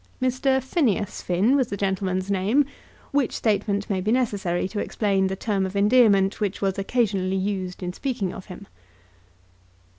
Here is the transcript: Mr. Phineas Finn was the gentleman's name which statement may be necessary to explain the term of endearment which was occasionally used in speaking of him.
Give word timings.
Mr. 0.19 0.59
Phineas 0.63 1.21
Finn 1.21 1.55
was 1.55 1.67
the 1.67 1.77
gentleman's 1.77 2.31
name 2.31 2.65
which 3.11 3.33
statement 3.35 3.87
may 3.87 4.01
be 4.01 4.11
necessary 4.11 4.67
to 4.67 4.79
explain 4.79 5.27
the 5.27 5.35
term 5.35 5.63
of 5.63 5.75
endearment 5.75 6.41
which 6.41 6.59
was 6.59 6.79
occasionally 6.79 7.35
used 7.37 7.83
in 7.83 7.93
speaking 7.93 8.33
of 8.33 8.45
him. 8.47 8.65